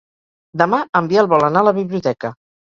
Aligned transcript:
Demà 0.61 0.79
en 0.99 1.09
Biel 1.11 1.29
vol 1.35 1.45
anar 1.49 1.63
a 1.65 1.69
la 1.69 1.75
biblioteca. 1.81 2.35